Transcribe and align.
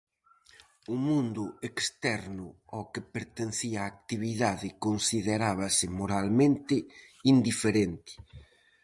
O 0.93 0.95
mundo 1.07 1.43
externo 1.69 2.47
ao 2.73 2.83
que 2.93 3.01
pertencía 3.15 3.77
a 3.81 3.89
actividade 3.93 4.67
considerábase 4.85 5.85
moralmente 5.99 6.75
indiferente. 7.33 8.13